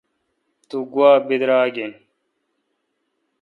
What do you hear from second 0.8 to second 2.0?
گوا براگ این